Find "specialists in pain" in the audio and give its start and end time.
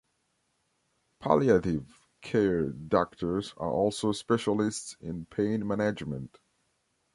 4.13-5.67